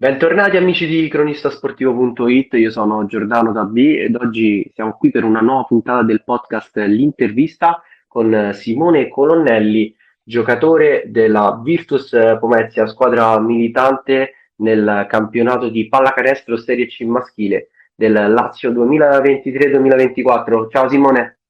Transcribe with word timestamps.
Bentornati 0.00 0.56
amici 0.56 0.86
di 0.86 1.06
cronistasportivo.it, 1.10 2.54
io 2.54 2.70
sono 2.70 3.04
Giordano 3.04 3.52
Tabì 3.52 3.98
ed 3.98 4.16
oggi 4.16 4.66
siamo 4.72 4.96
qui 4.96 5.10
per 5.10 5.24
una 5.24 5.40
nuova 5.40 5.64
puntata 5.64 6.02
del 6.02 6.24
podcast 6.24 6.74
L'intervista 6.78 7.82
con 8.08 8.52
Simone 8.54 9.10
Colonnelli, 9.10 9.94
giocatore 10.22 11.02
della 11.08 11.60
Virtus 11.62 12.16
Pomezia, 12.40 12.86
squadra 12.86 13.38
militante 13.40 14.52
nel 14.60 15.04
campionato 15.06 15.68
di 15.68 15.86
pallacanestro 15.86 16.56
Serie 16.56 16.86
C 16.86 17.02
maschile 17.02 17.68
del 17.94 18.12
Lazio 18.12 18.70
2023-2024. 18.72 20.70
Ciao 20.70 20.88
Simone. 20.88 21.40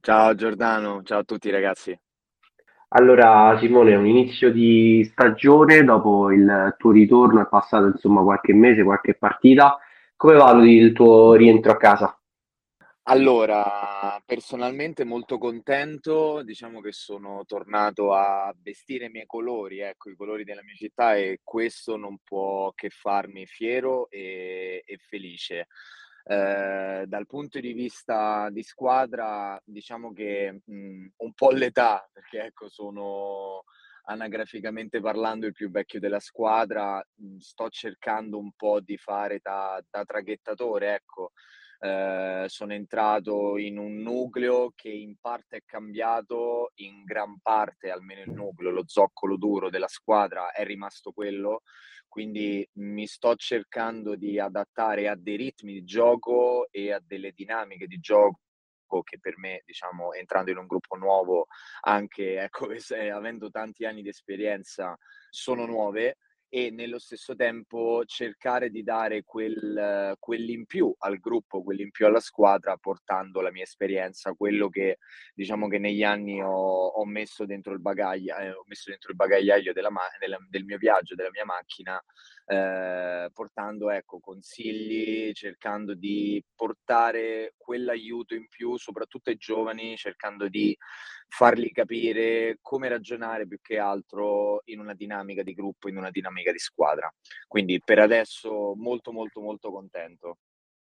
Ciao 0.00 0.34
Giordano, 0.34 1.02
ciao 1.02 1.18
a 1.18 1.24
tutti 1.24 1.50
ragazzi. 1.50 1.94
Allora, 2.94 3.56
Simone, 3.58 3.94
un 3.94 4.06
inizio 4.06 4.52
di 4.52 5.02
stagione, 5.10 5.82
dopo 5.82 6.30
il 6.30 6.74
tuo 6.76 6.90
ritorno 6.90 7.40
è 7.40 7.48
passato 7.48 7.86
insomma 7.86 8.22
qualche 8.22 8.52
mese, 8.52 8.82
qualche 8.82 9.14
partita. 9.14 9.78
Come 10.14 10.34
valuti 10.34 10.72
il 10.72 10.92
tuo 10.92 11.32
rientro 11.32 11.72
a 11.72 11.76
casa? 11.78 12.20
Allora, 13.04 14.22
personalmente 14.26 15.04
molto 15.04 15.38
contento, 15.38 16.42
diciamo 16.42 16.80
che 16.80 16.92
sono 16.92 17.44
tornato 17.46 18.12
a 18.12 18.54
vestire 18.62 19.06
i 19.06 19.10
miei 19.10 19.26
colori, 19.26 19.80
ecco, 19.80 20.10
i 20.10 20.14
colori 20.14 20.44
della 20.44 20.62
mia 20.62 20.74
città 20.74 21.16
e 21.16 21.40
questo 21.42 21.96
non 21.96 22.18
può 22.22 22.72
che 22.74 22.90
farmi 22.90 23.46
fiero 23.46 24.08
e, 24.10 24.82
e 24.84 24.98
felice. 24.98 25.66
Eh, 26.24 27.04
dal 27.06 27.26
punto 27.26 27.58
di 27.60 27.72
vista 27.72 28.48
di 28.50 28.62
squadra, 28.62 29.60
diciamo 29.64 30.12
che 30.12 30.60
mh, 30.64 31.06
un 31.16 31.32
po' 31.34 31.50
l'età, 31.50 32.08
perché 32.12 32.44
ecco, 32.44 32.68
sono 32.68 33.64
anagraficamente 34.04 35.00
parlando 35.00 35.46
il 35.46 35.52
più 35.52 35.70
vecchio 35.70 36.00
della 36.00 36.20
squadra, 36.20 37.04
mh, 37.14 37.36
sto 37.38 37.68
cercando 37.70 38.38
un 38.38 38.52
po' 38.52 38.80
di 38.80 38.96
fare 38.96 39.40
da, 39.42 39.82
da 39.90 40.04
traghettatore, 40.04 40.94
ecco. 40.94 41.32
Eh, 41.84 42.44
sono 42.46 42.72
entrato 42.74 43.58
in 43.58 43.76
un 43.76 43.96
nucleo 44.02 44.70
che 44.76 44.88
in 44.88 45.16
parte 45.20 45.56
è 45.56 45.62
cambiato, 45.66 46.70
in 46.76 47.02
gran 47.02 47.40
parte, 47.40 47.90
almeno 47.90 48.20
il 48.22 48.30
nucleo, 48.30 48.70
lo 48.70 48.84
zoccolo 48.86 49.36
duro 49.36 49.68
della 49.68 49.88
squadra 49.88 50.52
è 50.52 50.64
rimasto 50.64 51.10
quello, 51.10 51.62
quindi 52.12 52.68
mi 52.74 53.06
sto 53.06 53.34
cercando 53.36 54.16
di 54.16 54.38
adattare 54.38 55.08
a 55.08 55.16
dei 55.16 55.36
ritmi 55.36 55.72
di 55.72 55.84
gioco 55.84 56.68
e 56.70 56.92
a 56.92 57.00
delle 57.02 57.32
dinamiche 57.32 57.86
di 57.86 57.98
gioco 58.00 58.38
che 59.02 59.18
per 59.18 59.38
me, 59.38 59.62
diciamo, 59.64 60.12
entrando 60.12 60.50
in 60.50 60.58
un 60.58 60.66
gruppo 60.66 60.96
nuovo, 60.96 61.46
anche 61.80 62.36
ecco, 62.52 62.68
avendo 63.10 63.48
tanti 63.48 63.86
anni 63.86 64.02
di 64.02 64.10
esperienza, 64.10 64.94
sono 65.30 65.64
nuove 65.64 66.18
e 66.54 66.70
nello 66.70 66.98
stesso 66.98 67.34
tempo 67.34 68.04
cercare 68.04 68.68
di 68.68 68.82
dare 68.82 69.22
quel, 69.24 70.14
quell'in 70.18 70.66
più 70.66 70.94
al 70.98 71.18
gruppo, 71.18 71.62
quell'in 71.62 71.90
più 71.90 72.04
alla 72.04 72.20
squadra, 72.20 72.76
portando 72.76 73.40
la 73.40 73.50
mia 73.50 73.62
esperienza, 73.62 74.34
quello 74.34 74.68
che 74.68 74.98
diciamo 75.32 75.66
che 75.66 75.78
negli 75.78 76.02
anni 76.02 76.42
ho, 76.42 76.88
ho 76.88 77.06
messo 77.06 77.46
dentro 77.46 77.72
il 77.72 77.80
bagaglio, 77.80 78.36
eh, 78.36 78.50
ho 78.50 78.64
messo 78.66 78.90
dentro 78.90 79.12
il 79.12 79.16
bagagliaio 79.16 79.72
della, 79.72 79.88
della, 80.20 80.36
del 80.50 80.64
mio 80.64 80.76
viaggio, 80.76 81.14
della 81.14 81.30
mia 81.30 81.46
macchina, 81.46 81.98
eh, 82.44 83.30
portando 83.32 83.88
ecco, 83.88 84.20
consigli, 84.20 85.32
cercando 85.32 85.94
di 85.94 86.44
portare 86.54 87.54
quell'aiuto 87.56 88.34
in 88.34 88.46
più, 88.48 88.76
soprattutto 88.76 89.30
ai 89.30 89.36
giovani, 89.36 89.96
cercando 89.96 90.48
di 90.48 90.76
fargli 91.34 91.72
capire 91.72 92.58
come 92.60 92.88
ragionare 92.88 93.46
più 93.46 93.58
che 93.62 93.78
altro 93.78 94.60
in 94.66 94.80
una 94.80 94.92
dinamica 94.92 95.42
di 95.42 95.54
gruppo, 95.54 95.88
in 95.88 95.96
una 95.96 96.10
dinamica 96.10 96.52
di 96.52 96.58
squadra. 96.58 97.10
Quindi 97.48 97.80
per 97.82 98.00
adesso 98.00 98.74
molto 98.76 99.12
molto 99.12 99.40
molto 99.40 99.72
contento. 99.72 100.36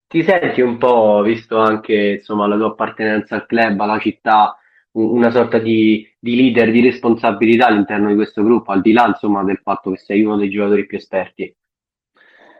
Ti 0.06 0.22
senti 0.22 0.60
un 0.60 0.76
po', 0.76 1.22
visto 1.22 1.56
anche 1.56 2.18
insomma, 2.18 2.46
la 2.46 2.56
tua 2.56 2.66
appartenenza 2.66 3.34
al 3.34 3.46
club, 3.46 3.80
alla 3.80 3.98
città, 3.98 4.56
una 4.92 5.30
sorta 5.30 5.58
di, 5.58 6.06
di, 6.18 6.36
leader, 6.36 6.70
di 6.70 6.82
responsabilità 6.82 7.66
all'interno 7.66 8.08
di 8.08 8.14
questo 8.14 8.42
gruppo, 8.44 8.72
al 8.72 8.82
di 8.82 8.92
là 8.92 9.06
insomma, 9.06 9.42
del 9.42 9.60
fatto 9.62 9.90
che 9.90 9.96
sei 9.96 10.22
uno 10.22 10.36
dei 10.36 10.50
giocatori 10.50 10.84
più 10.84 10.98
esperti. 10.98 11.56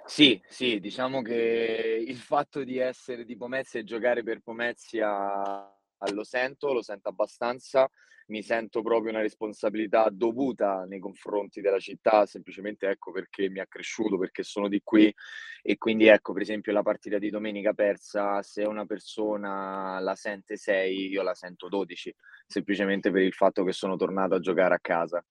Sì, 0.06 0.40
sì, 0.48 0.80
diciamo 0.80 1.20
che 1.20 2.04
il 2.06 2.16
fatto 2.16 2.64
di 2.64 2.78
essere 2.78 3.24
di 3.26 3.36
Pomezia 3.36 3.80
e 3.80 3.84
giocare 3.84 4.22
per 4.22 4.40
Pomezia 4.40 5.75
lo 6.12 6.24
sento, 6.24 6.72
lo 6.72 6.82
sento 6.82 7.08
abbastanza, 7.08 7.90
mi 8.28 8.42
sento 8.42 8.82
proprio 8.82 9.12
una 9.12 9.20
responsabilità 9.20 10.08
dovuta 10.10 10.84
nei 10.84 10.98
confronti 10.98 11.60
della 11.60 11.78
città, 11.78 12.26
semplicemente 12.26 12.88
ecco 12.88 13.12
perché 13.12 13.48
mi 13.48 13.60
ha 13.60 13.66
cresciuto, 13.66 14.18
perché 14.18 14.42
sono 14.42 14.68
di 14.68 14.80
qui 14.82 15.14
e 15.62 15.76
quindi 15.78 16.06
ecco 16.06 16.32
per 16.32 16.42
esempio 16.42 16.72
la 16.72 16.82
partita 16.82 17.18
di 17.18 17.30
domenica 17.30 17.72
persa, 17.72 18.42
se 18.42 18.64
una 18.64 18.84
persona 18.84 19.98
la 20.00 20.14
sente 20.14 20.56
6, 20.56 21.08
io 21.08 21.22
la 21.22 21.34
sento 21.34 21.68
12, 21.68 22.14
semplicemente 22.46 23.10
per 23.10 23.22
il 23.22 23.32
fatto 23.32 23.64
che 23.64 23.72
sono 23.72 23.96
tornato 23.96 24.34
a 24.34 24.40
giocare 24.40 24.74
a 24.74 24.80
casa. 24.80 25.24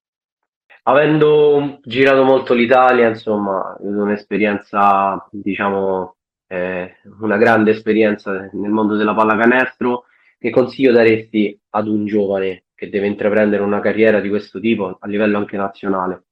Avendo 0.88 1.80
girato 1.84 2.24
molto 2.24 2.54
l'Italia, 2.54 3.08
insomma, 3.08 3.76
un'esperienza, 3.80 5.28
diciamo, 5.32 6.16
eh, 6.48 6.98
una 7.20 7.38
grande 7.38 7.72
esperienza 7.72 8.32
nel 8.52 8.70
mondo 8.70 8.96
della 8.96 9.16
pallacanestro, 9.16 10.05
che 10.46 10.52
consiglio 10.52 10.92
daresti 10.92 11.60
ad 11.70 11.88
un 11.88 12.06
giovane 12.06 12.66
che 12.76 12.88
deve 12.90 13.08
intraprendere 13.08 13.64
una 13.64 13.80
carriera 13.80 14.20
di 14.20 14.30
questo 14.30 14.60
tipo 14.60 14.96
a 15.00 15.08
livello 15.08 15.40
anche 15.40 15.58
nazionale? 15.58 16.26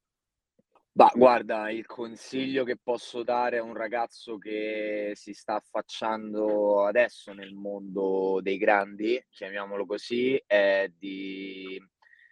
Bah, 0.92 1.10
guarda, 1.12 1.68
il 1.68 1.84
consiglio 1.84 2.62
che 2.62 2.78
posso 2.80 3.24
dare 3.24 3.58
a 3.58 3.64
un 3.64 3.74
ragazzo 3.74 4.38
che 4.38 5.10
si 5.14 5.32
sta 5.32 5.56
affacciando 5.56 6.84
adesso 6.84 7.32
nel 7.32 7.54
mondo 7.54 8.38
dei 8.40 8.56
grandi, 8.56 9.20
chiamiamolo 9.30 9.84
così, 9.84 10.40
è 10.46 10.88
di, 10.96 11.76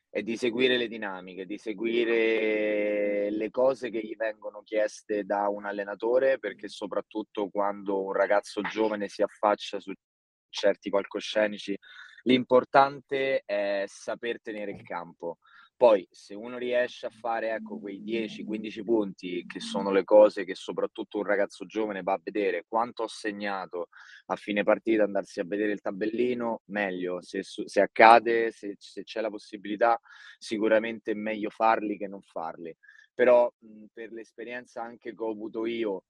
è 0.08 0.22
di 0.22 0.36
seguire 0.36 0.76
le 0.76 0.86
dinamiche, 0.86 1.46
di 1.46 1.58
seguire 1.58 3.28
le 3.28 3.50
cose 3.50 3.90
che 3.90 3.98
gli 3.98 4.14
vengono 4.14 4.62
chieste 4.62 5.24
da 5.24 5.48
un 5.48 5.64
allenatore, 5.64 6.38
perché 6.38 6.68
soprattutto 6.68 7.48
quando 7.48 8.04
un 8.04 8.12
ragazzo 8.12 8.60
giovane 8.60 9.08
si 9.08 9.22
affaccia 9.22 9.80
su 9.80 9.92
certi 10.52 10.90
palcoscenici, 10.90 11.76
l'importante 12.24 13.42
è 13.44 13.84
saper 13.86 14.40
tenere 14.40 14.72
il 14.72 14.82
campo. 14.82 15.38
Poi, 15.82 16.06
se 16.08 16.34
uno 16.34 16.58
riesce 16.58 17.06
a 17.06 17.10
fare 17.10 17.54
ecco, 17.54 17.80
quei 17.80 18.04
10-15 18.04 18.84
punti, 18.84 19.44
che 19.44 19.58
sono 19.58 19.90
le 19.90 20.04
cose 20.04 20.44
che 20.44 20.54
soprattutto 20.54 21.18
un 21.18 21.24
ragazzo 21.24 21.66
giovane 21.66 22.02
va 22.02 22.12
a 22.12 22.20
vedere, 22.22 22.66
quanto 22.68 23.02
ho 23.02 23.08
segnato 23.08 23.88
a 24.26 24.36
fine 24.36 24.62
partita, 24.62 25.02
andarsi 25.02 25.40
a 25.40 25.44
vedere 25.44 25.72
il 25.72 25.80
tabellino, 25.80 26.62
meglio. 26.66 27.20
Se, 27.20 27.42
se 27.42 27.80
accade, 27.80 28.52
se, 28.52 28.76
se, 28.78 29.02
c'è 29.02 29.20
la 29.20 29.30
possibilità, 29.30 29.98
sicuramente 30.38 31.10
è 31.10 31.14
meglio 31.14 31.50
farli 31.50 31.96
che 31.98 32.06
non 32.06 32.22
farli. 32.22 32.72
Però 33.12 33.52
mh, 33.58 33.86
per 33.92 34.12
l'esperienza 34.12 34.82
anche 34.82 35.12
che 35.12 35.22
ho 35.22 35.30
avuto 35.30 35.66
io 35.66 36.04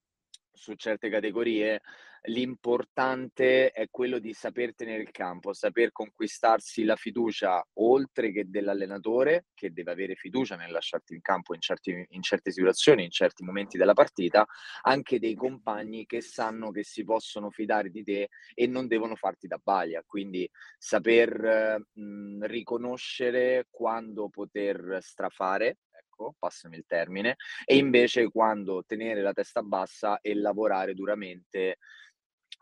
su 0.52 0.74
certe 0.74 1.08
categorie, 1.08 1.80
l'importante 2.26 3.70
è 3.70 3.88
quello 3.90 4.18
di 4.18 4.32
saper 4.32 4.74
tenere 4.74 5.02
il 5.02 5.10
campo, 5.10 5.52
saper 5.52 5.90
conquistarsi 5.90 6.84
la 6.84 6.94
fiducia 6.94 7.64
oltre 7.74 8.30
che 8.30 8.48
dell'allenatore, 8.48 9.46
che 9.54 9.72
deve 9.72 9.90
avere 9.90 10.14
fiducia 10.14 10.54
nel 10.56 10.70
lasciarti 10.70 11.14
in 11.14 11.20
campo 11.20 11.54
in, 11.54 11.60
certi, 11.60 12.06
in 12.10 12.22
certe 12.22 12.52
situazioni, 12.52 13.04
in 13.04 13.10
certi 13.10 13.42
momenti 13.42 13.76
della 13.76 13.94
partita, 13.94 14.46
anche 14.82 15.18
dei 15.18 15.34
compagni 15.34 16.06
che 16.06 16.20
sanno 16.20 16.70
che 16.70 16.84
si 16.84 17.02
possono 17.04 17.50
fidare 17.50 17.90
di 17.90 18.04
te 18.04 18.28
e 18.54 18.66
non 18.66 18.86
devono 18.86 19.16
farti 19.16 19.48
da 19.48 19.58
baglia. 19.62 20.02
Quindi 20.06 20.48
saper 20.78 21.84
mh, 21.92 22.44
riconoscere 22.46 23.66
quando 23.70 24.28
poter 24.28 24.98
strafare 25.00 25.78
ecco, 26.12 26.34
passami 26.38 26.76
il 26.76 26.84
termine, 26.86 27.36
e 27.64 27.76
invece 27.76 28.28
quando 28.30 28.84
tenere 28.86 29.22
la 29.22 29.32
testa 29.32 29.62
bassa 29.62 30.20
e 30.20 30.34
lavorare 30.34 30.94
duramente 30.94 31.78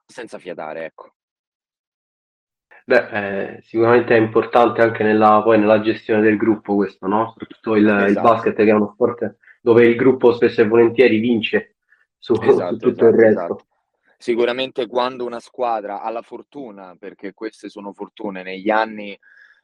senza 0.06 0.38
fiatare, 0.38 0.84
ecco. 0.84 1.14
Beh, 2.84 3.56
eh, 3.56 3.62
sicuramente 3.62 4.16
è 4.16 4.18
importante 4.18 4.80
anche 4.80 5.02
nella, 5.02 5.42
poi 5.42 5.58
nella 5.58 5.80
gestione 5.80 6.22
del 6.22 6.36
gruppo 6.36 6.76
questo, 6.76 7.06
no? 7.06 7.28
Soprattutto 7.28 7.76
il, 7.76 7.86
esatto. 7.86 8.10
il, 8.10 8.20
basket 8.20 8.54
che 8.54 8.68
è 8.68 8.72
uno 8.72 8.90
sport 8.92 9.36
dove 9.60 9.86
il 9.86 9.94
gruppo 9.96 10.32
spesso 10.32 10.62
e 10.62 10.66
volentieri 10.66 11.18
vince 11.18 11.76
su, 12.16 12.32
esatto, 12.32 12.72
su 12.72 12.78
tutto 12.78 12.88
esatto, 12.90 13.06
il 13.06 13.14
resto. 13.14 13.44
Esatto. 13.44 13.64
Sicuramente 14.16 14.86
quando 14.86 15.24
una 15.24 15.40
squadra 15.40 16.02
ha 16.02 16.10
la 16.10 16.22
fortuna, 16.22 16.96
perché 16.98 17.32
queste 17.32 17.68
sono 17.68 17.92
fortune, 17.92 18.42
negli 18.42 18.70
anni 18.70 19.16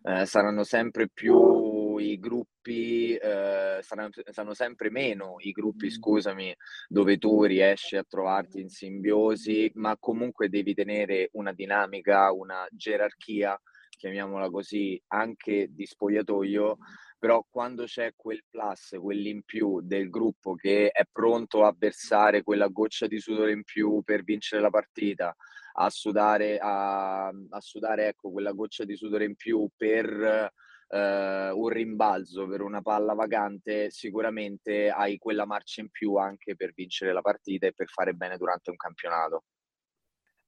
eh, 0.03 0.27
saranno 0.27 0.63
sempre 0.63 1.09
più 1.09 1.66
i 1.99 2.19
gruppi, 2.19 3.15
eh, 3.15 3.79
saranno, 3.83 4.11
saranno, 4.31 4.55
sempre 4.55 4.91
meno 4.91 5.37
i 5.39 5.51
gruppi, 5.53 5.91
scusami, 5.91 6.55
dove 6.89 7.19
tu 7.19 7.45
riesci 7.45 7.97
a 7.97 8.05
trovarti 8.05 8.61
in 8.61 8.69
simbiosi, 8.69 9.71
ma 9.75 9.97
comunque 9.99 10.49
devi 10.49 10.75
tenere 10.75 11.29
una 11.33 11.53
dinamica, 11.53 12.33
una 12.33 12.67
gerarchia 12.71 13.61
chiamiamola 13.97 14.51
così, 14.51 15.01
anche 15.09 15.69
di 15.71 15.87
spogliatoio, 15.87 16.77
però 17.19 17.45
quando 17.51 17.85
c'è 17.85 18.13
quel 18.15 18.45
plus, 18.49 18.97
quell'in 19.01 19.43
più 19.43 19.81
del 19.81 20.11
gruppo 20.11 20.55
che 20.55 20.91
è 20.91 21.05
pronto 21.11 21.65
a 21.65 21.75
versare 21.77 22.43
quella 22.43 22.69
goccia 22.69 23.07
di 23.07 23.19
sudore 23.19 23.53
in 23.53 23.65
più 23.65 24.03
per 24.05 24.23
vincere 24.23 24.63
la 24.63 24.71
partita, 24.71 25.35
a 25.79 25.91
sudare, 25.91 26.59
a, 26.59 27.27
a 27.29 27.61
sudare 27.61 28.09
ecco, 28.09 28.31
quella 28.31 28.53
goccia 28.53 28.85
di 28.85 28.97
sudore 28.97 29.25
in 29.25 29.35
più 29.35 29.69
per 29.77 30.53
eh, 30.89 31.51
un 31.53 31.69
rimbalzo, 31.69 32.47
per 32.47 32.63
una 32.63 32.83
palla 32.83 33.15
vagante, 33.15 33.91
sicuramente 33.91 34.91
hai 34.91 35.19
quella 35.19 35.45
marcia 35.45 35.81
in 35.81 35.91
più 35.91 36.17
anche 36.17 36.57
per 36.57 36.73
vincere 36.75 37.13
la 37.13 37.23
partita 37.23 37.67
e 37.67 37.73
per 37.73 37.89
fare 37.89 38.13
bene 38.13 38.37
durante 38.37 38.71
un 38.71 38.77
campionato. 38.77 39.45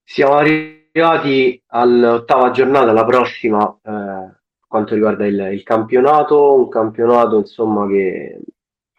Siamo 0.03 0.35
arrivati 0.35 1.63
all'ottava 1.67 2.51
giornata, 2.51 2.93
la 2.93 3.05
prossima, 3.05 3.79
eh, 3.83 4.37
quanto 4.67 4.95
riguarda 4.95 5.27
il, 5.27 5.39
il, 5.53 5.63
campionato, 5.63 6.55
un 6.55 6.69
campionato 6.69 7.39
insomma 7.39 7.87
che 7.87 8.41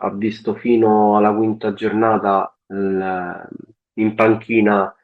ha 0.02 0.10
visto 0.12 0.54
fino 0.56 1.18
alla 1.18 1.34
quinta 1.34 1.74
giornata 1.74 2.54
in 2.68 4.14
panchina 4.16 4.96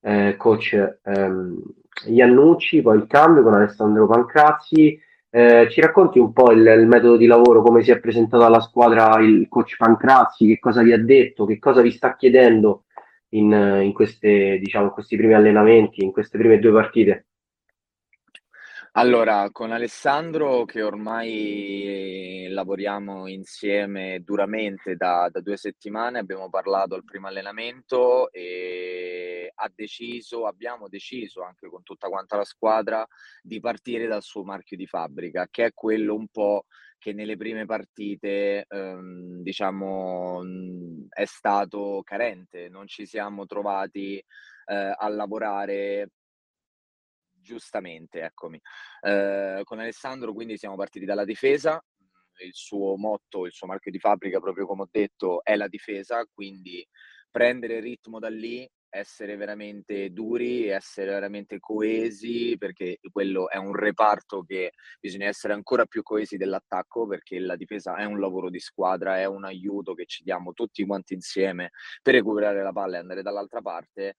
eh, 0.00 0.34
coach 0.36 0.98
ehm, 1.04 1.62
Iannucci, 2.06 2.82
poi 2.82 2.98
il 2.98 3.06
cambio 3.06 3.42
con 3.42 3.54
Alessandro 3.54 4.06
Pancrazzi. 4.06 4.98
Eh, 5.34 5.68
ci 5.70 5.80
racconti 5.80 6.18
un 6.18 6.30
po' 6.34 6.52
il, 6.52 6.58
il, 6.58 6.86
metodo 6.86 7.16
di 7.16 7.24
lavoro, 7.24 7.62
come 7.62 7.82
si 7.82 7.90
è 7.90 7.98
presentato 7.98 8.44
alla 8.44 8.60
squadra 8.60 9.18
il 9.18 9.48
coach 9.48 9.76
Pancrazzi, 9.78 10.46
che 10.46 10.58
cosa 10.58 10.82
vi 10.82 10.92
ha 10.92 11.02
detto, 11.02 11.46
che 11.46 11.58
cosa 11.58 11.80
vi 11.80 11.90
sta 11.90 12.16
chiedendo 12.16 12.84
in, 13.30 13.50
in, 13.82 13.94
queste, 13.94 14.58
diciamo, 14.58 14.90
questi 14.90 15.16
primi 15.16 15.32
allenamenti, 15.32 16.04
in 16.04 16.12
queste 16.12 16.36
prime 16.36 16.58
due 16.58 16.72
partite? 16.72 17.28
Allora, 18.94 19.48
con 19.50 19.72
Alessandro, 19.72 20.66
che 20.66 20.82
ormai 20.82 22.46
lavoriamo 22.50 23.26
insieme 23.26 24.20
duramente 24.20 24.96
da, 24.96 25.30
da 25.30 25.40
due 25.40 25.56
settimane, 25.56 26.18
abbiamo 26.18 26.50
parlato 26.50 26.94
al 26.94 27.02
primo 27.04 27.26
allenamento 27.26 28.30
e 28.30 29.50
ha 29.54 29.70
deciso, 29.74 30.46
abbiamo 30.46 30.88
deciso 30.88 31.42
anche 31.42 31.68
con 31.70 31.82
tutta 31.82 32.08
quanta 32.08 32.36
la 32.36 32.44
squadra 32.44 33.06
di 33.40 33.60
partire 33.60 34.06
dal 34.06 34.22
suo 34.22 34.44
marchio 34.44 34.76
di 34.76 34.86
fabbrica, 34.86 35.46
che 35.50 35.64
è 35.66 35.72
quello 35.72 36.14
un 36.14 36.28
po' 36.28 36.66
che 36.98 37.14
nelle 37.14 37.36
prime 37.38 37.64
partite, 37.64 38.66
ehm, 38.68 39.40
diciamo, 39.42 40.42
è 41.08 41.24
stato 41.24 42.02
carente, 42.04 42.68
non 42.68 42.86
ci 42.86 43.06
siamo 43.06 43.46
trovati 43.46 44.16
eh, 44.18 44.94
a 44.96 45.08
lavorare 45.08 46.10
giustamente, 47.42 48.22
eccomi. 48.22 48.60
Eh, 49.00 49.60
con 49.64 49.78
Alessandro 49.80 50.32
quindi 50.32 50.56
siamo 50.56 50.76
partiti 50.76 51.04
dalla 51.04 51.24
difesa, 51.24 51.82
il 52.44 52.54
suo 52.54 52.96
motto, 52.96 53.46
il 53.46 53.52
suo 53.52 53.66
marchio 53.66 53.90
di 53.90 53.98
fabbrica, 53.98 54.40
proprio 54.40 54.66
come 54.66 54.82
ho 54.82 54.88
detto, 54.90 55.42
è 55.44 55.56
la 55.56 55.68
difesa, 55.68 56.24
quindi 56.32 56.86
prendere 57.30 57.80
ritmo 57.80 58.18
da 58.18 58.28
lì, 58.28 58.68
essere 58.94 59.36
veramente 59.36 60.10
duri, 60.10 60.68
essere 60.68 61.12
veramente 61.12 61.58
coesi, 61.58 62.56
perché 62.58 62.98
quello 63.10 63.48
è 63.48 63.56
un 63.56 63.74
reparto 63.74 64.42
che 64.42 64.72
bisogna 65.00 65.28
essere 65.28 65.54
ancora 65.54 65.86
più 65.86 66.02
coesi 66.02 66.36
dell'attacco, 66.36 67.06
perché 67.06 67.38
la 67.38 67.56
difesa 67.56 67.96
è 67.96 68.04
un 68.04 68.20
lavoro 68.20 68.50
di 68.50 68.60
squadra, 68.60 69.18
è 69.18 69.24
un 69.24 69.44
aiuto 69.44 69.94
che 69.94 70.04
ci 70.04 70.22
diamo 70.22 70.52
tutti 70.52 70.84
quanti 70.84 71.14
insieme 71.14 71.70
per 72.02 72.14
recuperare 72.14 72.62
la 72.62 72.72
palla 72.72 72.96
e 72.96 73.00
andare 73.00 73.22
dall'altra 73.22 73.62
parte 73.62 74.16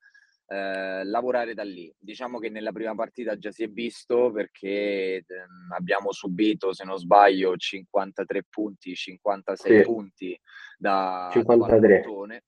eh, 0.53 1.03
lavorare 1.05 1.55
da 1.55 1.63
lì. 1.63 1.91
Diciamo 1.97 2.37
che 2.37 2.49
nella 2.49 2.71
prima 2.71 2.93
partita 2.93 3.35
già 3.37 3.49
si 3.49 3.63
è 3.63 3.67
visto 3.67 4.31
perché 4.31 5.17
eh, 5.17 5.25
abbiamo 5.75 6.11
subito, 6.11 6.73
se 6.73 6.83
non 6.83 6.97
sbaglio, 6.97 7.57
53 7.57 8.45
punti, 8.49 8.93
56 8.93 9.77
sì. 9.77 9.83
punti 9.83 10.39
da 10.77 11.29
53. 11.31 12.03
Da 12.29 12.41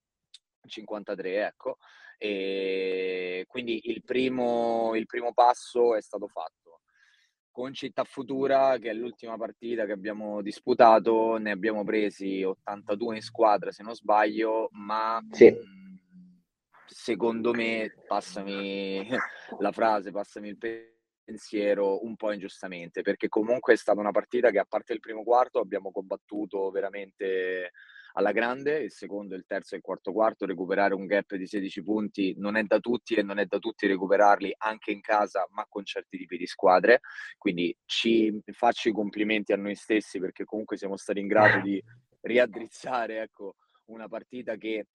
53, 0.68 1.46
ecco. 1.48 1.78
E 2.20 3.46
quindi 3.48 3.90
il 3.90 4.04
primo, 4.04 4.94
il 4.94 5.08
primo 5.08 5.34
passo 5.34 5.96
è 5.96 6.02
stato 6.02 6.28
fatto. 6.28 6.82
Con 7.50 7.74
Città 7.74 8.04
Futura, 8.04 8.78
che 8.78 8.92
è 8.92 8.94
l'ultima 8.94 9.36
partita 9.38 9.86
che 9.86 9.94
abbiamo 9.94 10.44
disputato, 10.44 11.38
ne 11.38 11.52
abbiamo 11.52 11.84
presi 11.84 12.44
82 12.44 13.16
in 13.16 13.22
squadra, 13.22 13.72
se 13.72 13.82
non 13.82 13.96
sbaglio, 13.96 14.68
ma 14.74 15.26
sì. 15.32 15.58
Secondo 16.88 17.54
me, 17.54 17.94
passami 18.08 19.08
la 19.60 19.72
frase, 19.72 20.12
passami 20.12 20.50
il 20.50 20.58
pensiero, 21.24 22.04
un 22.04 22.16
po' 22.16 22.32
ingiustamente, 22.32 23.02
perché 23.02 23.28
comunque 23.28 23.74
è 23.74 23.78
stata 23.78 24.00
una 24.00 24.12
partita 24.12 24.52
che 24.52 24.60
a 24.60 24.66
parte 24.68 24.94
il 24.94 25.00
primo 25.00 25.24
quarto 25.24 25.60
abbiamo 25.60 25.92
combattuto 25.92 26.70
veramente 26.70 27.72
alla 28.18 28.32
grande, 28.32 28.84
il 28.84 28.92
secondo, 28.92 29.36
il 29.36 29.46
terzo 29.46 29.74
e 29.74 29.78
il 29.78 29.84
quarto 29.84 30.14
quarto, 30.14 30.46
recuperare 30.46 30.94
un 30.94 31.06
gap 31.06 31.36
di 31.36 31.46
16 31.46 31.84
punti 31.84 32.34
non 32.38 32.56
è 32.56 32.64
da 32.64 32.80
tutti 32.80 33.14
e 33.16 33.24
non 33.24 33.40
è 33.40 33.46
da 33.46 33.60
tutti 33.60 33.88
recuperarli 33.88 34.54
anche 34.58 34.92
in 34.92 35.02
casa, 35.02 35.46
ma 35.52 35.66
con 35.68 35.84
certi 35.84 36.18
tipi 36.18 36.38
di 36.38 36.48
squadre. 36.48 37.02
Quindi 37.38 37.76
ci 37.86 38.42
faccio 38.52 38.90
i 38.90 38.94
complimenti 38.94 39.52
a 39.52 39.58
noi 39.58 39.76
stessi 39.76 40.20
perché 40.20 40.46
comunque 40.46 40.78
siamo 40.78 40.96
stati 40.96 41.20
in 41.20 41.28
grado 41.28 41.62
di 41.62 41.82
riaddrizzare 42.22 43.22
ecco, 43.22 43.56
una 43.86 44.08
partita 44.08 44.56
che 44.56 44.88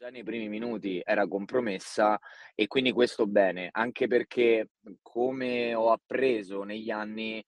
già 0.00 0.08
nei 0.08 0.22
primi 0.22 0.48
minuti 0.48 1.02
era 1.04 1.28
compromessa 1.28 2.18
e 2.54 2.66
quindi 2.68 2.90
questo 2.90 3.26
bene, 3.26 3.68
anche 3.70 4.06
perché 4.06 4.70
come 5.02 5.74
ho 5.74 5.92
appreso 5.92 6.62
negli 6.62 6.90
anni 6.90 7.44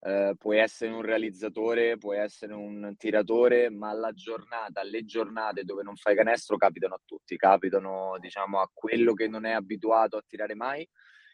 eh, 0.00 0.34
puoi 0.38 0.56
essere 0.56 0.92
un 0.92 1.02
realizzatore, 1.02 1.98
puoi 1.98 2.16
essere 2.16 2.54
un 2.54 2.94
tiratore, 2.96 3.68
ma 3.68 3.92
la 3.92 4.12
giornata, 4.12 4.82
le 4.82 5.04
giornate 5.04 5.64
dove 5.64 5.82
non 5.82 5.94
fai 5.94 6.16
canestro 6.16 6.56
capitano 6.56 6.94
a 6.94 7.00
tutti, 7.04 7.36
capitano 7.36 8.16
diciamo 8.18 8.60
a 8.60 8.70
quello 8.72 9.12
che 9.12 9.28
non 9.28 9.44
è 9.44 9.50
abituato 9.50 10.16
a 10.16 10.24
tirare 10.26 10.54
mai 10.54 10.88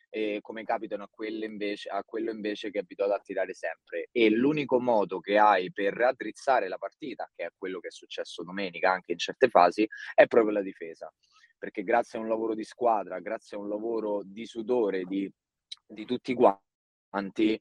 e 0.08 0.38
come 0.40 0.64
capitano 0.64 1.04
a, 1.04 1.08
invece, 1.26 1.88
a 1.88 2.02
quello 2.04 2.30
invece 2.30 2.70
che 2.70 2.78
è 2.78 2.82
abituato 2.82 3.12
a 3.12 3.20
tirare 3.20 3.54
sempre. 3.54 4.08
E 4.12 4.30
l'unico 4.30 4.80
modo 4.80 5.20
che 5.20 5.38
hai 5.38 5.72
per 5.72 5.94
raddrizzare 5.94 6.68
la 6.68 6.78
partita, 6.78 7.30
che 7.34 7.44
è 7.46 7.50
quello 7.56 7.80
che 7.80 7.88
è 7.88 7.92
successo 7.92 8.42
domenica 8.42 8.90
anche 8.90 9.12
in 9.12 9.18
certe 9.18 9.48
fasi, 9.48 9.86
è 10.14 10.26
proprio 10.26 10.52
la 10.52 10.62
difesa. 10.62 11.12
Perché 11.58 11.82
grazie 11.82 12.18
a 12.18 12.22
un 12.22 12.28
lavoro 12.28 12.54
di 12.54 12.64
squadra, 12.64 13.18
grazie 13.20 13.56
a 13.56 13.60
un 13.60 13.68
lavoro 13.68 14.22
di 14.24 14.46
sudore 14.46 15.04
di, 15.04 15.30
di 15.86 16.04
tutti 16.04 16.34
quanti, 16.34 17.58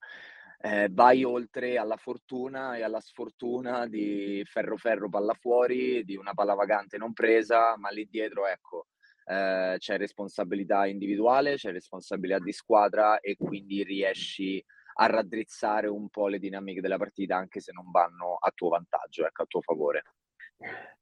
eh, 0.59 0.87
vai 0.91 1.23
oltre 1.23 1.77
alla 1.77 1.97
fortuna 1.97 2.75
e 2.75 2.81
alla 2.81 2.99
sfortuna 2.99 3.87
di 3.87 4.43
ferro 4.45 4.77
ferro 4.77 5.09
palla 5.09 5.33
fuori, 5.33 6.03
di 6.03 6.15
una 6.15 6.33
palla 6.33 6.55
vagante 6.55 6.97
non 6.97 7.13
presa, 7.13 7.77
ma 7.77 7.89
lì 7.89 8.07
dietro, 8.09 8.47
ecco, 8.47 8.87
eh, 9.25 9.75
c'è 9.77 9.97
responsabilità 9.97 10.85
individuale, 10.85 11.55
c'è 11.55 11.71
responsabilità 11.71 12.39
di 12.39 12.51
squadra 12.51 13.19
e 13.19 13.35
quindi 13.37 13.83
riesci 13.83 14.63
a 14.97 15.07
raddrizzare 15.07 15.87
un 15.87 16.07
po' 16.09 16.27
le 16.27 16.39
dinamiche 16.39 16.81
della 16.81 16.97
partita 16.97 17.35
anche 17.35 17.59
se 17.59 17.71
non 17.73 17.91
vanno 17.91 18.37
a 18.39 18.51
tuo 18.53 18.69
vantaggio, 18.69 19.25
ecco, 19.25 19.41
a 19.43 19.45
tuo 19.45 19.61
favore. 19.61 20.03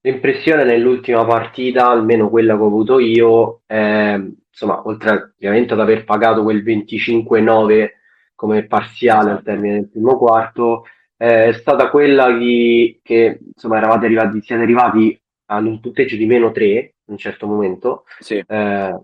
L'impressione 0.01 0.63
nell'ultima 0.63 1.25
partita, 1.25 1.87
almeno 1.87 2.29
quella 2.29 2.55
che 2.55 2.61
ho 2.61 2.67
avuto 2.67 2.99
io, 2.99 3.61
è, 3.65 4.15
insomma, 4.15 4.85
oltre 4.87 5.33
ovviamente 5.35 5.73
ad 5.73 5.79
aver 5.79 6.03
pagato 6.05 6.43
quel 6.43 6.63
25-9 6.63 7.89
come 8.35 8.65
parziale 8.65 9.31
al 9.31 9.43
termine 9.43 9.75
del 9.75 9.89
primo 9.89 10.17
quarto, 10.17 10.85
è 11.15 11.51
stata 11.53 11.89
quella 11.89 12.35
di, 12.35 12.99
che 13.01 13.39
insomma 13.55 13.77
eravate 13.77 14.05
arrivati, 14.05 14.41
siete 14.41 14.61
arrivati 14.61 15.17
ad 15.45 15.65
un 15.65 15.79
punteggio 15.79 16.17
di 16.17 16.25
meno 16.25 16.51
3 16.51 16.65
in 16.65 16.92
un 17.05 17.17
certo 17.17 17.47
momento. 17.47 18.03
Sì. 18.19 18.43
Eh, 18.45 18.99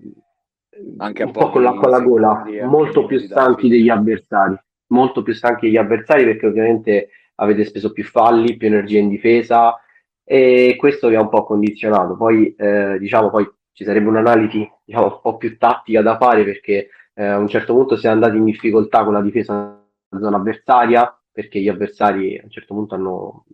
anche 0.98 1.24
un 1.24 1.32
po' 1.32 1.50
con 1.50 1.64
l'acqua 1.64 1.88
alla 1.88 2.00
gola, 2.00 2.46
molto 2.64 3.06
più 3.06 3.20
stanchi 3.20 3.68
degli 3.68 3.90
avversari, 3.90 4.56
molto 4.88 5.24
più 5.24 5.34
stanchi 5.34 5.68
degli 5.68 5.78
avversari 5.78 6.24
perché 6.24 6.48
ovviamente 6.48 7.10
avete 7.36 7.66
speso 7.66 7.92
più 7.92 8.04
falli, 8.04 8.58
più 8.58 8.68
energia 8.68 9.00
in 9.00 9.10
difesa 9.10 9.80
e 10.24 10.76
questo 10.78 11.08
vi 11.08 11.16
ha 11.16 11.22
un 11.22 11.30
po' 11.30 11.44
condizionato. 11.44 12.16
Poi 12.16 12.54
eh, 12.56 12.98
diciamo 13.00 13.30
poi 13.30 13.50
ci 13.74 13.84
sarebbe 13.84 14.10
un'analisi 14.10 14.70
diciamo, 14.86 15.06
un 15.06 15.20
po' 15.22 15.38
più 15.38 15.58
tattica 15.58 16.02
da 16.02 16.18
fare 16.18 16.44
perché 16.44 16.90
eh, 17.14 17.26
a 17.26 17.38
un 17.38 17.48
certo 17.48 17.74
punto 17.74 17.96
si 17.98 18.08
è 18.08 18.10
andati 18.10 18.38
in 18.38 18.46
difficoltà 18.46 19.04
con 19.04 19.14
la 19.14 19.22
difesa 19.22 19.82
zona 20.20 20.38
avversaria 20.38 21.14
perché 21.32 21.60
gli 21.60 21.70
avversari 21.70 22.38
a 22.38 22.42
un 22.44 22.50
certo 22.50 22.74
punto 22.74 22.96
hanno, 22.96 23.46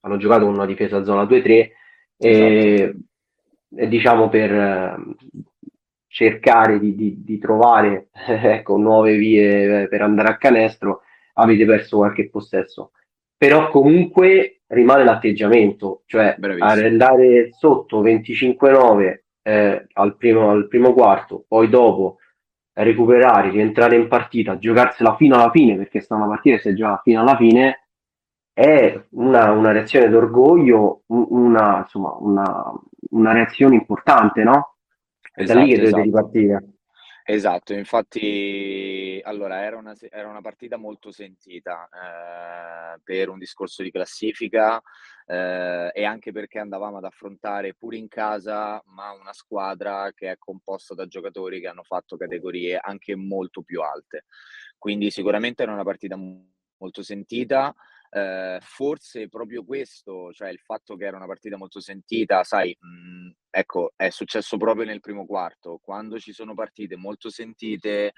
hanno 0.00 0.16
giocato 0.16 0.44
con 0.44 0.54
una 0.54 0.66
difesa 0.66 1.04
zona 1.04 1.22
2-3 1.24 1.68
esatto. 2.16 2.98
E 3.74 3.88
diciamo 3.88 4.28
per 4.28 4.52
eh, 4.52 4.96
cercare 6.08 6.78
di, 6.78 6.94
di, 6.94 7.22
di 7.22 7.38
trovare 7.38 8.08
ecco, 8.26 8.76
nuove 8.76 9.16
vie 9.16 9.88
per 9.88 10.02
andare 10.02 10.28
a 10.28 10.36
canestro, 10.36 11.02
avete 11.34 11.64
perso 11.64 11.98
qualche 11.98 12.28
possesso. 12.28 12.92
Però 13.36 13.68
comunque 13.68 14.62
rimane 14.68 15.04
l'atteggiamento, 15.04 16.02
cioè 16.06 16.36
andare 16.58 17.50
sotto 17.52 18.02
25-9 18.02 19.20
eh, 19.42 19.86
al, 19.92 20.16
primo, 20.16 20.50
al 20.50 20.66
primo 20.66 20.92
quarto, 20.92 21.44
poi 21.46 21.68
dopo 21.68 22.18
recuperare, 22.72 23.50
rientrare 23.50 23.96
in 23.96 24.08
partita, 24.08 24.58
giocarsela 24.58 25.16
fino 25.16 25.36
alla 25.36 25.50
fine, 25.50 25.76
perché 25.76 26.00
sta 26.00 26.16
una 26.16 26.26
partita 26.26 26.56
che 26.56 26.62
si 26.62 26.68
è 26.68 26.72
giocata 26.74 27.00
fino 27.02 27.20
alla 27.20 27.36
fine, 27.36 27.87
è 28.58 29.06
una, 29.10 29.52
una 29.52 29.70
reazione 29.70 30.08
d'orgoglio, 30.08 31.04
una, 31.06 31.78
insomma, 31.78 32.16
una, 32.18 32.72
una 33.10 33.32
reazione 33.32 33.76
importante, 33.76 34.42
no? 34.42 34.78
È 35.32 35.44
da 35.44 35.54
lì 35.54 35.68
che 35.68 35.74
Esatto, 35.74 35.76
dovete 35.76 35.86
esatto. 35.86 36.02
ripartire. 36.02 36.72
Esatto, 37.22 37.72
infatti 37.74 39.20
allora 39.22 39.62
era 39.62 39.76
una 39.76 39.94
era 40.10 40.28
una 40.28 40.40
partita 40.40 40.76
molto 40.76 41.12
sentita, 41.12 41.88
ehm, 41.92 43.00
per 43.04 43.28
un 43.28 43.38
discorso 43.38 43.84
di 43.84 43.92
classifica, 43.92 44.82
ehm, 45.26 45.90
e 45.92 46.04
anche 46.04 46.32
perché 46.32 46.58
andavamo 46.58 46.96
ad 46.96 47.04
affrontare 47.04 47.74
pure 47.74 47.96
in 47.96 48.08
casa, 48.08 48.82
ma 48.86 49.12
una 49.12 49.34
squadra 49.34 50.10
che 50.14 50.32
è 50.32 50.36
composta 50.36 50.94
da 50.94 51.06
giocatori 51.06 51.60
che 51.60 51.68
hanno 51.68 51.84
fatto 51.84 52.16
categorie 52.16 52.76
anche 52.76 53.14
molto 53.14 53.62
più 53.62 53.82
alte. 53.82 54.24
Quindi 54.76 55.10
sicuramente 55.12 55.62
era 55.62 55.72
una 55.72 55.84
partita 55.84 56.16
molto 56.16 57.02
sentita, 57.02 57.74
ehm, 58.10 58.58
forse 58.60 59.28
proprio 59.28 59.64
questo, 59.64 60.32
cioè 60.32 60.48
il 60.50 60.58
fatto 60.60 60.96
che 60.96 61.04
era 61.06 61.16
una 61.16 61.26
partita 61.26 61.56
molto 61.56 61.80
sentita, 61.80 62.42
sai, 62.44 62.76
mhmm, 62.78 63.32
ecco, 63.50 63.92
è 63.96 64.10
successo 64.10 64.56
proprio 64.56 64.84
nel 64.86 65.00
primo 65.00 65.26
quarto. 65.26 65.78
Quando 65.82 66.18
ci 66.18 66.32
sono 66.32 66.54
partite 66.54 66.96
molto 66.96 67.30
sentite, 67.30 68.12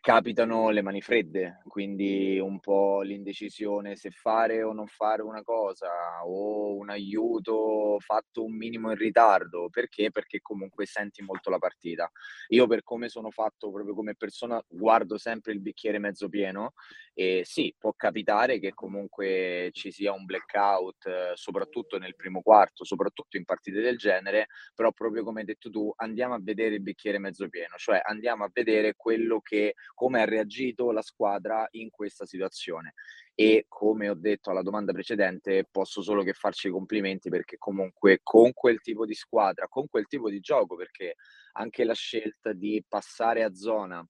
capitano 0.00 0.70
le 0.70 0.82
mani 0.82 1.00
fredde, 1.02 1.62
quindi 1.66 2.38
un 2.38 2.60
po' 2.60 3.02
l'indecisione 3.02 3.96
se 3.96 4.10
fare 4.10 4.62
o 4.62 4.72
non 4.72 4.86
fare 4.86 5.22
una 5.22 5.42
cosa, 5.42 5.88
o 6.24 6.76
un 6.76 6.90
aiuto 6.90 7.96
fatto 7.98 8.44
un 8.44 8.54
minimo 8.56 8.90
in 8.92 8.96
ritardo. 8.96 9.68
Perché? 9.70 10.10
Perché 10.12 10.40
comunque 10.40 10.86
senti 10.86 11.22
molto 11.22 11.50
la 11.50 11.58
partita. 11.58 12.08
Io 12.48 12.66
per 12.68 12.82
come 12.84 13.08
sono 13.08 13.30
fatto 13.30 13.70
proprio 13.72 13.94
come 13.94 14.14
persona, 14.14 14.62
guardo 14.68 15.18
sempre 15.18 15.52
il 15.52 15.60
bicchiere 15.60 15.98
mezzo 15.98 16.28
pieno 16.28 16.72
e 17.14 17.42
sì, 17.44 17.74
può 17.78 17.92
capitare 17.96 18.58
che 18.60 18.74
comunque 18.74 19.70
ci 19.72 19.90
sia 19.90 20.12
un 20.12 20.24
blackout, 20.24 21.32
soprattutto 21.34 21.98
nel 21.98 22.14
primo 22.14 22.42
quarto, 22.42 22.84
soprattutto 22.84 23.36
in 23.36 23.44
partite 23.44 23.80
del 23.80 23.96
genere, 23.96 24.46
però 24.74 24.92
proprio 24.92 25.24
come 25.24 25.40
hai 25.40 25.46
detto 25.46 25.70
tu, 25.70 25.90
andiamo 25.96 26.34
a 26.34 26.38
vedere 26.40 26.74
il 26.76 26.82
bicchiere 26.82 27.18
mezzo 27.18 27.48
pieno, 27.48 27.76
cioè 27.76 28.00
andiamo 28.04 28.44
a 28.44 28.50
vedere 28.52 28.94
quello 28.96 29.40
che 29.40 29.74
come 29.96 30.20
ha 30.20 30.26
reagito 30.26 30.92
la 30.92 31.00
squadra 31.00 31.66
in 31.72 31.88
questa 31.88 32.26
situazione. 32.26 32.92
E 33.34 33.64
come 33.66 34.10
ho 34.10 34.14
detto 34.14 34.50
alla 34.50 34.62
domanda 34.62 34.92
precedente, 34.92 35.66
posso 35.70 36.02
solo 36.02 36.22
che 36.22 36.34
farci 36.34 36.68
i 36.68 36.70
complimenti 36.70 37.30
perché 37.30 37.56
comunque 37.56 38.20
con 38.22 38.52
quel 38.52 38.80
tipo 38.82 39.06
di 39.06 39.14
squadra, 39.14 39.66
con 39.68 39.88
quel 39.88 40.06
tipo 40.06 40.28
di 40.28 40.38
gioco, 40.40 40.76
perché 40.76 41.14
anche 41.52 41.84
la 41.84 41.94
scelta 41.94 42.52
di 42.52 42.84
passare 42.86 43.42
a 43.42 43.54
zona 43.54 44.06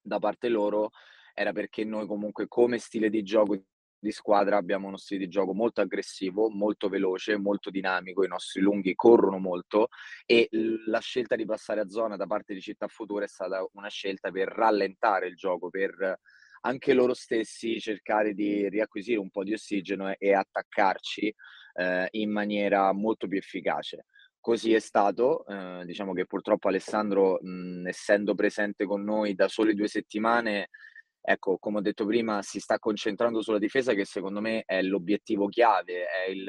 da 0.00 0.18
parte 0.18 0.48
loro 0.48 0.90
era 1.32 1.52
perché 1.52 1.84
noi 1.84 2.06
comunque 2.06 2.48
come 2.48 2.78
stile 2.78 3.08
di 3.08 3.22
gioco 3.22 3.62
di 3.98 4.10
squadra 4.12 4.56
abbiamo 4.56 4.88
uno 4.88 4.96
stile 4.96 5.24
di 5.24 5.28
gioco 5.28 5.54
molto 5.54 5.80
aggressivo, 5.80 6.48
molto 6.50 6.88
veloce, 6.88 7.36
molto 7.36 7.70
dinamico, 7.70 8.24
i 8.24 8.28
nostri 8.28 8.60
lunghi 8.60 8.94
corrono 8.94 9.38
molto 9.38 9.88
e 10.26 10.48
la 10.86 11.00
scelta 11.00 11.36
di 11.36 11.44
passare 11.44 11.80
a 11.80 11.88
zona 11.88 12.16
da 12.16 12.26
parte 12.26 12.54
di 12.54 12.60
Città 12.60 12.86
Futura 12.88 13.24
è 13.24 13.28
stata 13.28 13.66
una 13.72 13.88
scelta 13.88 14.30
per 14.30 14.48
rallentare 14.48 15.26
il 15.28 15.34
gioco, 15.36 15.68
per 15.68 16.18
anche 16.62 16.92
loro 16.92 17.14
stessi 17.14 17.78
cercare 17.80 18.34
di 18.34 18.68
riacquisire 18.68 19.18
un 19.20 19.30
po' 19.30 19.44
di 19.44 19.52
ossigeno 19.52 20.12
e 20.16 20.32
attaccarci, 20.34 21.32
ehm, 21.74 22.06
in 22.12 22.30
maniera 22.30 22.92
molto 22.92 23.28
più 23.28 23.38
efficace. 23.38 24.06
Così 24.40 24.72
è 24.72 24.78
stato, 24.78 25.44
ehm, 25.46 25.84
diciamo 25.84 26.12
che 26.12 26.24
purtroppo 26.26 26.68
Alessandro, 26.68 27.38
mhmm, 27.40 27.86
essendo 27.86 28.34
presente 28.34 28.86
con 28.86 29.02
noi 29.04 29.34
da 29.34 29.48
sole 29.48 29.74
2 29.74 29.88
settimane, 29.88 30.68
ecco, 31.30 31.58
come 31.58 31.78
ho 31.78 31.80
detto 31.80 32.06
prima, 32.06 32.42
si 32.42 32.60
sta 32.60 32.78
concentrando 32.78 33.42
sulla 33.42 33.58
difesa 33.58 33.92
che 33.94 34.04
secondo 34.04 34.40
me 34.40 34.62
è 34.64 34.82
l'obiettivo 34.82 35.46
chiave, 35.48 36.06
è 36.06 36.28
il 36.30 36.46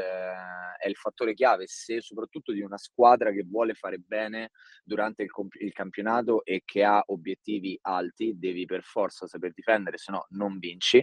è 0.80 0.88
il 0.88 0.96
fattore 0.96 1.34
chiave, 1.34 1.66
se 1.68 2.00
soprattutto 2.02 2.54
di 2.54 2.62
una 2.62 2.78
squadra 2.78 3.32
che 3.32 3.44
vuole 3.44 3.74
fare 3.74 3.98
bene 3.98 4.52
durante 4.84 5.24
il 5.24 5.30
comp 5.30 5.56
il 5.56 5.74
campionato 5.74 6.44
e 6.46 6.62
che 6.64 6.84
ha 6.84 7.04
obiettivi 7.08 7.78
alti, 7.82 8.38
devi 8.38 8.66
per 8.66 8.84
forza 8.84 9.28
saper 9.28 9.52
difendere, 9.54 9.98
se 9.98 10.12
no 10.12 10.26
non 10.30 10.58
vinci. 10.58 11.02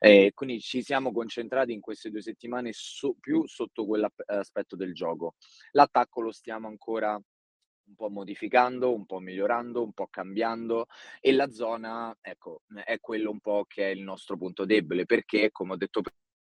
Ehm, 0.00 0.30
quindi 0.34 0.60
ci 0.60 0.82
siamo 0.82 1.12
concentrati 1.12 1.72
in 1.72 1.80
queste 1.80 2.10
2 2.10 2.20
settimane 2.22 2.70
su 2.72 3.16
più 3.20 3.46
sotto 3.46 3.86
quell'ap 3.86 4.14
aspetto 4.26 4.74
del 4.76 4.92
gioco. 4.94 5.34
L'attacco 5.72 6.20
lo 6.20 6.32
stiamo 6.32 6.66
ancora 6.68 7.20
un 7.92 7.94
po' 7.96 8.08
modificando, 8.10 8.94
un 8.94 9.04
po' 9.06 9.18
migliorando, 9.20 9.82
un 9.82 9.92
po' 9.92 10.06
cambiando 10.08 10.86
e 11.20 11.32
la 11.32 11.50
zona, 11.50 12.16
ecco, 12.20 12.62
è 12.84 12.98
quello 13.00 13.30
un 13.30 13.40
po' 13.40 13.64
che 13.68 13.84
è 13.90 13.94
il 13.94 14.00
nostro 14.02 14.36
punto 14.36 14.64
debole, 14.64 15.04
perché 15.04 15.50
come 15.50 15.72
ho 15.72 15.76
detto 15.76 16.00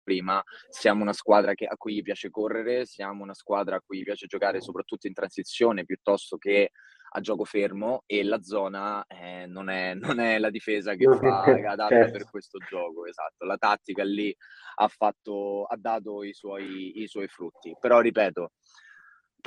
prima, 0.02 0.42
siamo 0.68 1.02
una 1.02 1.12
squadra 1.12 1.54
che 1.54 1.66
a 1.66 1.76
cui 1.76 1.94
gli 1.94 2.02
piace 2.02 2.30
correre, 2.30 2.86
siamo 2.86 3.22
una 3.22 3.34
squadra 3.34 3.76
a 3.76 3.80
cui 3.84 4.02
piace 4.02 4.26
giocare 4.26 4.60
soprattutto 4.60 5.06
in 5.06 5.12
transizione 5.12 5.84
piuttosto 5.84 6.38
che 6.38 6.70
a 7.10 7.20
gioco 7.20 7.44
fermo 7.44 8.02
e 8.06 8.22
la 8.24 8.40
zona, 8.42 9.04
ehm, 9.06 9.50
non 9.50 9.68
è 9.68 9.94
non 10.16 10.18
è 10.20 10.38
la 10.38 10.50
difesa 10.50 10.94
che 10.94 11.08
fa 11.08 11.54
è 11.54 11.62
adatta 11.64 12.08
per 12.08 12.24
Certo. 12.24 12.28
questo 12.28 12.58
gioco, 12.62 13.06
esatto. 13.06 13.44
La 13.44 13.56
tattica 13.58 14.02
lì 14.04 14.34
ha 14.76 14.88
fatto 14.88 15.64
ha 15.64 15.76
dato 15.78 16.22
i 16.22 16.32
suoi 16.34 17.00
i 17.02 17.06
suoi 17.06 17.28
frutti. 17.28 17.74
Però 17.78 18.00
ripeto, 18.00 18.52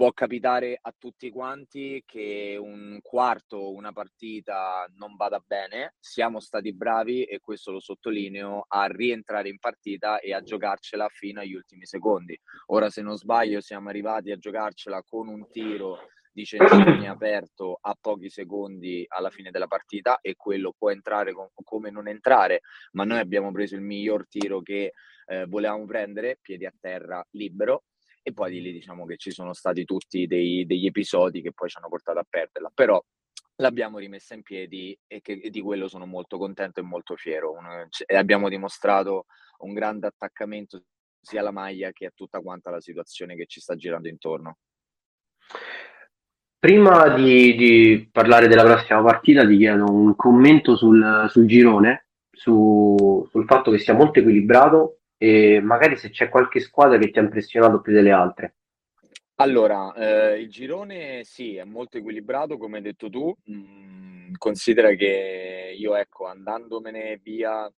può 0.02 0.14
capitare 0.14 0.80
a 0.82 0.92
tutti 0.98 1.30
quanti 1.30 2.02
che 2.08 2.58
un 2.60 2.98
quarto, 3.04 3.72
una 3.72 3.92
partita 3.92 4.90
non 4.96 5.16
vada 5.16 5.38
bene. 5.46 5.94
Siamo 6.00 6.40
stati 6.40 6.74
bravi, 6.74 7.24
e 7.26 7.40
questo 7.40 7.72
lo 7.72 7.80
sottolineo, 7.80 8.66
a 8.68 8.88
rientrare 8.88 9.50
in 9.50 9.60
partita 9.60 10.18
e 10.18 10.34
a 10.34 10.42
giocarcela 10.42 11.08
fino 11.08 11.42
agli 11.42 11.54
ultimi 11.54 11.86
secondi. 11.86 12.36
Ora, 12.70 12.90
se 12.90 13.04
non 13.04 13.16
sbaglio, 13.16 13.62
siamo 13.62 13.90
arrivati 13.90 14.32
a 14.32 14.38
giocarcela 14.38 15.04
con 15.04 15.28
un 15.28 15.48
tiro 15.52 16.00
di 16.32 16.46
Cencini 16.46 17.08
aperto 17.08 17.78
a 17.80 17.96
pochi 18.00 18.32
secondi 18.32 19.06
alla 19.08 19.30
fine 19.30 19.52
della 19.52 19.68
partita 19.68 20.18
e 20.20 20.34
quello 20.36 20.74
può 20.76 20.90
entrare 20.90 21.32
co 21.32 21.52
come 21.64 21.92
non 21.92 22.08
entrare, 22.08 22.62
ma 22.94 23.04
noi 23.04 23.20
abbiamo 23.20 23.52
preso 23.52 23.76
il 23.76 23.82
miglior 23.82 24.28
tiro 24.28 24.62
che, 24.64 24.94
ehm, 25.28 25.48
volevamo 25.48 25.86
prendere, 25.86 26.40
piedi 26.42 26.66
a 26.66 26.74
terra, 26.80 27.24
libero, 27.34 27.84
e 28.24 28.34
poi 28.34 28.52
di 28.52 28.62
lì 28.62 28.72
diciamo 28.72 29.06
che 29.06 29.18
ci 29.18 29.32
sono 29.32 29.54
stati 29.54 29.86
tutti 29.86 30.28
dei 30.28 30.66
degli 30.66 30.86
episodi 30.86 31.42
che 31.42 31.54
poi 31.54 31.70
ci 31.70 31.78
hanno 31.78 31.90
portato 31.90 32.20
a 32.20 32.26
perderla. 32.28 32.72
Però 32.74 33.04
l'abbiamo 33.58 33.98
rimessa 33.98 34.34
in 34.34 34.42
piedi 34.44 34.98
e 35.08 35.22
che 35.22 35.34
e 35.34 35.50
di 35.50 35.62
quello 35.62 35.88
sono 35.88 36.06
molto 36.06 36.38
contento 36.38 36.80
e 36.80 36.84
molto 36.84 37.16
fiero. 37.16 37.52
Un 37.52 37.88
c 37.90 38.04
e 38.06 38.16
abbiamo 38.16 38.50
dimostrato 38.50 39.26
un 39.60 39.74
grande 39.74 40.08
attaccamento 40.08 40.84
sia 41.22 41.40
alla 41.40 41.52
maglia 41.52 41.92
che 41.92 42.08
a 42.08 42.12
tutta 42.14 42.40
quanta 42.40 42.72
la 42.72 42.82
situazione 42.82 43.36
che 43.36 43.46
ci 43.46 43.60
sta 43.60 43.76
girando 43.76 44.08
intorno. 44.08 44.58
Prima 46.58 47.10
di, 47.16 47.56
di 47.56 48.10
parlare 48.12 48.48
della 48.48 48.64
prossima 48.64 49.02
partita, 49.02 49.46
ti 49.48 49.58
chiedo 49.58 49.86
un 49.86 50.16
commento 50.16 50.76
sul, 50.76 51.26
sul 51.30 51.48
girone, 51.48 52.06
su- 52.30 53.28
sul 53.30 53.46
fatto 53.46 53.72
che 53.72 53.80
sia 53.80 53.96
molto 53.96 54.20
equilibrato 54.20 55.01
e 55.24 55.62
magari 55.62 55.98
se 55.98 56.10
c'è 56.10 56.30
qualche 56.30 56.60
squadra 56.60 56.98
che 56.98 57.12
ti 57.12 57.20
ha 57.20 57.22
impressionato 57.22 57.80
più 57.80 57.94
delle 57.94 58.10
altre. 58.10 58.56
Allora, 59.36 59.94
ehm, 59.94 60.40
il 60.40 60.50
girone 60.50 61.24
sì, 61.26 61.58
è 61.58 61.64
molto 61.64 62.00
equilibrato 62.00 62.58
come 62.58 62.78
hai 62.78 62.84
detto 62.84 63.08
tu. 63.08 63.32
Mhmm, 63.46 64.32
considera 64.40 64.90
che 64.96 65.76
io, 65.78 65.96
ecco, 65.96 66.26
andandomene 66.26 67.20
via 67.22 67.72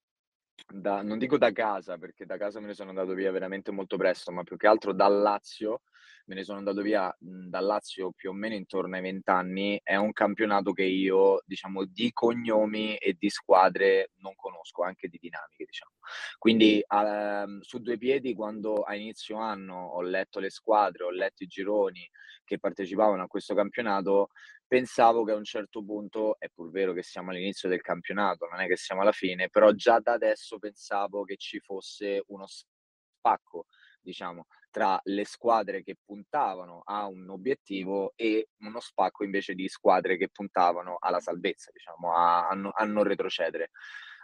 da 0.73 1.03
non 1.03 1.19
dico 1.19 1.39
da 1.39 1.53
casa, 1.53 1.99
perché 1.99 2.25
da 2.27 2.37
casa 2.37 2.61
me 2.61 2.67
ne 2.69 2.75
sono 2.75 2.91
andato 2.91 3.15
via 3.15 3.31
veramente 3.31 3.71
molto 3.71 3.97
presto, 3.97 4.33
ma 4.33 4.43
più 4.45 4.57
che 4.57 4.67
altro 4.67 4.93
dal 4.93 5.21
Lazio, 5.21 5.83
me 6.27 6.35
ne 6.37 6.45
sono 6.45 6.59
andato 6.59 6.83
via, 6.83 7.15
mhmm, 7.21 7.49
dal 7.49 7.65
Lazio 7.65 8.13
più 8.13 8.31
o 8.31 8.33
meno 8.33 8.55
intorno 8.55 8.95
ai 8.97 9.03
20 9.03 9.29
anni. 9.31 9.81
È 9.83 9.97
un 9.97 10.13
campionato 10.13 10.73
che 10.73 10.85
io, 10.85 11.43
diciamo, 11.47 11.85
di 11.85 12.13
cognomi 12.13 12.97
e 12.97 13.15
di 13.19 13.29
squadre 13.31 14.11
non 14.17 14.35
conosco, 14.37 14.83
anche 14.83 15.09
di 15.09 15.19
dinamiche, 15.21 15.65
diciamo. 15.65 15.93
Quindi, 16.39 16.83
uhm, 16.89 17.61
su 17.61 17.79
due 17.81 17.99
piedi 17.99 18.35
quando 18.35 18.83
a 18.83 18.95
inizio 18.95 19.37
anno 19.39 19.75
ho 19.95 20.01
letto 20.03 20.39
le 20.41 20.51
squadre, 20.51 21.05
ho 21.05 21.11
letto 21.11 21.43
i 21.45 21.47
gironi 21.47 22.09
che 22.45 22.59
partecipavano 22.59 23.23
a 23.23 23.27
questo 23.29 23.55
campionato, 23.55 24.31
pensavo 24.73 25.23
che 25.25 25.33
a 25.33 25.37
un 25.37 25.45
certo 25.45 25.85
punto 25.85 26.37
è 26.39 26.49
pur 26.49 26.71
vero 26.71 26.93
che 26.95 27.03
siamo 27.03 27.31
all'inizio 27.31 27.69
del 27.69 27.83
campionato, 27.83 28.47
non 28.51 28.61
è 28.61 28.67
che 28.67 28.77
siamo 28.77 29.03
alla 29.03 29.13
fine, 29.13 29.51
però 29.51 29.71
già 29.73 29.99
da 30.01 30.13
adesso 30.13 30.59
pensavo 30.59 31.25
che 31.25 31.37
ci 31.37 31.61
fosse 31.61 32.23
uno 32.29 32.47
spacco, 32.47 33.67
diciamo, 34.01 34.47
tra 34.71 34.99
le 35.05 35.25
squadre 35.27 35.83
che 35.83 35.97
puntavano 36.03 36.81
a 36.87 37.07
un 37.07 37.29
obiettivo 37.29 38.13
e 38.17 38.49
uno 38.61 38.81
spacco 38.81 39.25
invece 39.25 39.53
di 39.55 39.69
squadre 39.69 40.17
che 40.17 40.31
puntavano 40.31 40.97
alla 40.99 41.21
salvezza, 41.21 41.71
diciamo, 41.73 42.15
a 42.15 42.49
a 42.49 42.55
no 42.55 42.71
a 42.75 42.85
non 42.85 43.05
retrocedere. 43.05 43.71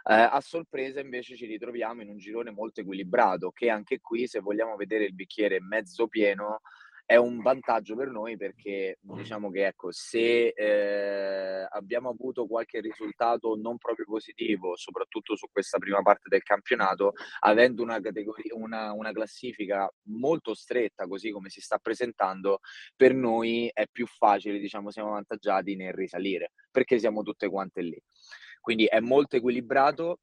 Ehm, 0.05 0.29
a 0.31 0.41
sorpresa 0.41 0.99
invece 0.99 1.35
ci 1.35 1.45
ritroviamo 1.45 2.01
in 2.01 2.09
un 2.09 2.17
girone 2.17 2.51
molto 2.51 2.81
equilibrato, 2.81 3.51
che 3.51 3.69
anche 3.69 3.99
qui, 3.99 4.27
se 4.27 4.39
vogliamo 4.39 4.75
vedere 4.75 5.05
il 5.05 5.13
bicchiere 5.13 5.59
mezzo 5.61 6.07
pieno, 6.07 6.61
è 7.09 7.15
un 7.15 7.41
vantaggio 7.41 7.95
per 7.95 8.09
noi 8.09 8.37
perché 8.37 8.99
diciamo 9.01 9.49
che 9.49 9.65
ecco, 9.65 9.91
se 9.91 10.49
eh, 10.49 11.67
abbiamo 11.71 12.09
avuto 12.09 12.45
qualche 12.45 12.81
risultato 12.81 13.55
non 13.55 13.79
proprio 13.79 14.05
positivo, 14.05 14.77
soprattutto 14.77 15.35
su 15.35 15.47
questa 15.51 15.79
prima 15.79 16.03
parte 16.03 16.29
del 16.29 16.43
campionato, 16.43 17.13
avendo 17.39 17.81
una, 17.81 17.99
categoria, 17.99 18.53
una, 18.53 18.91
una 18.91 19.11
classifica 19.11 19.91
molto 20.03 20.53
stretta, 20.53 21.07
così 21.07 21.31
come 21.31 21.49
si 21.49 21.61
sta 21.61 21.79
presentando, 21.79 22.59
per 22.95 23.15
noi 23.15 23.71
è 23.73 23.87
più 23.91 24.05
facile, 24.05 24.59
diciamo, 24.59 24.91
siamo 24.91 25.09
avvantaggiati 25.09 25.75
nel 25.75 25.93
risalire, 25.93 26.51
perché 26.69 26.99
siamo 26.99 27.23
tutte 27.23 27.49
quante 27.49 27.81
lì. 27.81 27.99
Quindi 28.61 28.85
è 28.85 28.99
molto 28.99 29.35
equilibrato, 29.35 30.19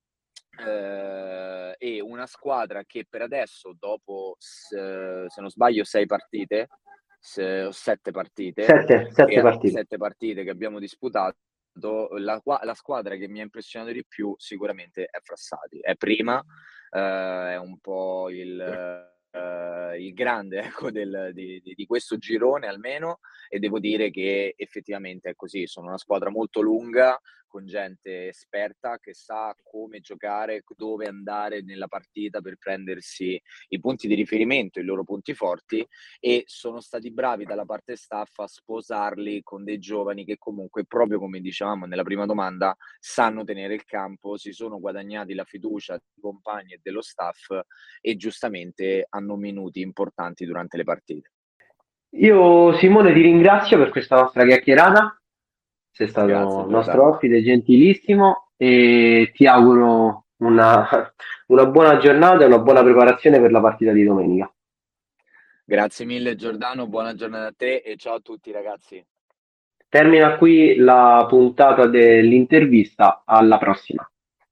eh, 0.58 1.74
e 1.78 2.00
una 2.00 2.26
squadra 2.26 2.84
che 2.84 3.06
per 3.08 3.22
adesso, 3.22 3.74
dopo 3.78 4.36
se, 4.38 5.26
se 5.28 5.40
non 5.40 5.50
sbaglio, 5.50 5.84
sei 5.84 6.06
partite, 6.06 6.68
se, 7.18 7.68
sette 7.72 8.10
partite, 8.10 8.64
sette, 8.64 9.10
sette, 9.12 9.40
partite. 9.40 9.72
sette 9.72 9.96
partite 9.96 10.44
che 10.44 10.50
abbiamo 10.50 10.78
disputato. 10.78 11.36
La, 11.78 12.40
la, 12.42 12.74
squadra 12.74 13.16
che 13.16 13.28
mi 13.28 13.40
ha 13.40 13.42
impressionato 13.42 13.92
di 13.92 14.02
più 14.06 14.34
sicuramente 14.38 15.04
è 15.04 15.18
Frassati. 15.22 15.78
È 15.78 15.94
prima, 15.94 16.42
eh, 16.90 17.52
è 17.52 17.56
un 17.58 17.78
po' 17.80 18.30
il 18.30 19.14
eh, 19.36 20.02
il 20.02 20.14
grande 20.14 20.60
ecco, 20.64 20.90
del, 20.90 21.30
di, 21.32 21.60
di, 21.62 21.86
questo 21.86 22.16
girone 22.16 22.66
almeno 22.66 23.20
e 23.48 23.58
devo 23.58 23.78
dire 23.78 24.10
che 24.10 24.54
effettivamente 24.56 25.30
è 25.30 25.34
così, 25.34 25.66
sono 25.66 25.88
una 25.88 25.98
squadra 25.98 26.30
molto 26.30 26.60
lunga 26.60 27.20
con 27.46 27.66
gente 27.66 28.28
esperta 28.28 28.98
che 28.98 29.14
sa 29.14 29.54
come 29.62 30.00
giocare, 30.00 30.62
dove 30.76 31.06
andare 31.06 31.62
nella 31.62 31.88
partita 31.88 32.40
per 32.40 32.56
prendersi 32.56 33.40
i 33.68 33.80
punti 33.80 34.08
di 34.08 34.14
riferimento, 34.14 34.80
i 34.80 34.84
loro 34.84 35.04
punti 35.04 35.34
forti 35.34 35.86
e 36.18 36.44
sono 36.46 36.80
stati 36.80 37.12
bravi 37.12 37.44
dalla 37.44 37.64
parte 37.64 37.96
staff 37.96 38.38
a 38.38 38.46
sposarli 38.46 39.42
con 39.42 39.64
dei 39.64 39.78
giovani 39.78 40.24
che 40.24 40.36
comunque 40.38 40.84
proprio 40.84 41.18
come 41.18 41.40
dicevamo 41.40 41.86
nella 41.86 42.02
prima 42.02 42.26
domanda 42.26 42.76
sanno 42.98 43.44
tenere 43.44 43.74
il 43.74 43.84
campo, 43.84 44.36
si 44.36 44.52
sono 44.52 44.80
guadagnati 44.80 45.34
la 45.34 45.44
fiducia 45.44 45.92
dei 45.92 46.20
compagni 46.20 46.74
e 46.74 46.80
dello 46.82 47.02
staff 47.02 47.48
e 48.00 48.16
giustamente 48.16 49.06
hanno 49.08 49.36
minuti 49.36 49.80
importanti 49.80 50.44
durante 50.44 50.76
le 50.76 50.84
partite. 50.84 51.30
Io 52.18 52.74
Simone 52.78 53.12
ti 53.12 53.20
ringrazio 53.20 53.76
per 53.76 53.90
questa 53.90 54.16
nostra 54.16 54.44
chiacchierata, 54.44 55.20
sei 55.96 56.08
stato 56.08 56.26
Grazie, 56.26 56.60
il 56.60 56.68
nostro 56.68 57.08
ospite 57.08 57.42
gentilissimo 57.42 58.48
e 58.58 59.32
ti 59.34 59.46
auguro 59.46 60.26
una, 60.40 60.86
una 61.48 61.66
buona 61.66 61.96
giornata 61.96 62.44
e 62.44 62.46
una 62.46 62.58
buona 62.58 62.82
preparazione 62.82 63.40
per 63.40 63.50
la 63.50 63.62
partita 63.62 63.92
di 63.92 64.04
domenica. 64.04 64.52
Grazie 65.64 66.04
mille 66.04 66.36
Giordano, 66.36 66.86
buona 66.86 67.14
giornata 67.14 67.46
a 67.46 67.54
te 67.56 67.76
e 67.76 67.96
ciao 67.96 68.16
a 68.16 68.20
tutti 68.20 68.52
ragazzi. 68.52 69.02
Termina 69.88 70.36
qui 70.36 70.76
la 70.76 71.24
puntata 71.26 71.86
dell'intervista, 71.86 73.22
alla 73.24 73.56
prossima. 73.56 74.06